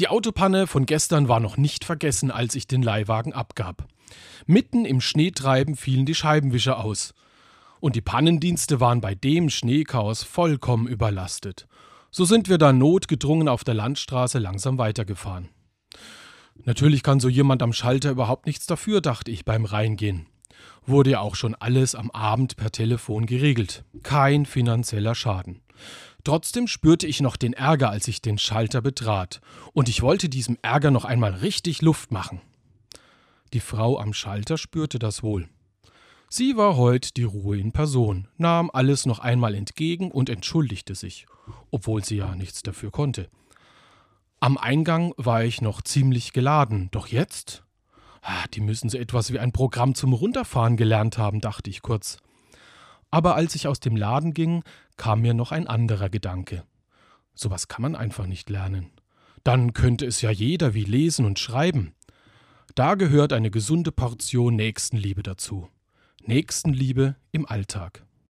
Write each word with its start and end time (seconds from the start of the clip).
Die 0.00 0.08
Autopanne 0.08 0.66
von 0.66 0.86
gestern 0.86 1.28
war 1.28 1.40
noch 1.40 1.56
nicht 1.56 1.84
vergessen, 1.84 2.30
als 2.30 2.54
ich 2.54 2.66
den 2.66 2.82
Leihwagen 2.82 3.32
abgab. 3.32 3.86
Mitten 4.46 4.84
im 4.84 5.00
Schneetreiben 5.00 5.76
fielen 5.76 6.06
die 6.06 6.14
Scheibenwischer 6.14 6.82
aus. 6.82 7.14
Und 7.80 7.96
die 7.96 8.00
Pannendienste 8.00 8.80
waren 8.80 9.00
bei 9.00 9.14
dem 9.14 9.50
Schneechaos 9.50 10.22
vollkommen 10.22 10.88
überlastet. 10.88 11.66
So 12.10 12.24
sind 12.24 12.48
wir 12.48 12.58
dann 12.58 12.78
notgedrungen 12.78 13.48
auf 13.48 13.64
der 13.64 13.74
Landstraße 13.74 14.38
langsam 14.38 14.78
weitergefahren. 14.78 15.48
Natürlich 16.64 17.02
kann 17.02 17.20
so 17.20 17.28
jemand 17.28 17.62
am 17.62 17.72
Schalter 17.72 18.10
überhaupt 18.10 18.46
nichts 18.46 18.66
dafür, 18.66 19.00
dachte 19.00 19.30
ich 19.30 19.44
beim 19.44 19.64
Reingehen. 19.64 20.26
Wurde 20.86 21.10
ja 21.10 21.20
auch 21.20 21.34
schon 21.34 21.54
alles 21.54 21.94
am 21.94 22.10
Abend 22.10 22.56
per 22.56 22.70
Telefon 22.70 23.26
geregelt. 23.26 23.84
Kein 24.02 24.46
finanzieller 24.46 25.14
Schaden. 25.14 25.62
Trotzdem 26.24 26.66
spürte 26.66 27.06
ich 27.06 27.20
noch 27.20 27.36
den 27.36 27.52
Ärger, 27.52 27.90
als 27.90 28.08
ich 28.08 28.22
den 28.22 28.38
Schalter 28.38 28.80
betrat, 28.80 29.40
und 29.72 29.88
ich 29.88 30.00
wollte 30.00 30.28
diesem 30.28 30.58
Ärger 30.62 30.90
noch 30.90 31.04
einmal 31.04 31.32
richtig 31.32 31.82
Luft 31.82 32.12
machen. 32.12 32.40
Die 33.52 33.60
Frau 33.60 33.98
am 33.98 34.14
Schalter 34.14 34.56
spürte 34.56 34.98
das 34.98 35.22
wohl. 35.22 35.48
Sie 36.30 36.56
war 36.56 36.76
heut 36.76 37.16
die 37.16 37.24
Ruhe 37.24 37.58
in 37.58 37.72
Person, 37.72 38.28
nahm 38.38 38.70
alles 38.72 39.06
noch 39.06 39.18
einmal 39.18 39.54
entgegen 39.54 40.10
und 40.10 40.28
entschuldigte 40.30 40.94
sich, 40.94 41.26
obwohl 41.70 42.02
sie 42.02 42.16
ja 42.16 42.34
nichts 42.34 42.62
dafür 42.62 42.90
konnte. 42.90 43.28
Am 44.40 44.58
Eingang 44.58 45.14
war 45.16 45.44
ich 45.44 45.60
noch 45.60 45.82
ziemlich 45.82 46.32
geladen, 46.32 46.88
doch 46.90 47.06
jetzt? 47.06 47.63
Ah, 48.26 48.46
die 48.54 48.62
müssen 48.62 48.88
so 48.88 48.96
etwas 48.96 49.34
wie 49.34 49.38
ein 49.38 49.52
Programm 49.52 49.94
zum 49.94 50.14
Runterfahren 50.14 50.78
gelernt 50.78 51.18
haben, 51.18 51.42
dachte 51.42 51.68
ich 51.68 51.82
kurz. 51.82 52.16
Aber 53.10 53.34
als 53.34 53.54
ich 53.54 53.68
aus 53.68 53.80
dem 53.80 53.96
Laden 53.96 54.32
ging, 54.32 54.64
kam 54.96 55.20
mir 55.20 55.34
noch 55.34 55.52
ein 55.52 55.66
anderer 55.66 56.08
Gedanke. 56.08 56.64
Sowas 57.34 57.68
kann 57.68 57.82
man 57.82 57.94
einfach 57.94 58.26
nicht 58.26 58.48
lernen. 58.48 58.92
Dann 59.42 59.74
könnte 59.74 60.06
es 60.06 60.22
ja 60.22 60.30
jeder 60.30 60.72
wie 60.72 60.84
lesen 60.84 61.26
und 61.26 61.38
schreiben. 61.38 61.94
Da 62.74 62.94
gehört 62.94 63.34
eine 63.34 63.50
gesunde 63.50 63.92
Portion 63.92 64.56
Nächstenliebe 64.56 65.22
dazu. 65.22 65.68
Nächstenliebe 66.22 67.16
im 67.30 67.46
Alltag. 67.46 68.06